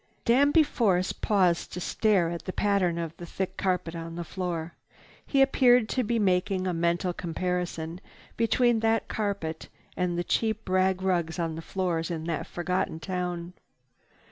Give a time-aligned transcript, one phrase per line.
[0.25, 4.73] Danby Force paused to stare at the pattern of the thick carpet on the floor.
[5.27, 8.01] He appeared to be making a mental comparison
[8.35, 13.53] between that carpet and the cheap rag rugs on the floors in that forgotten town.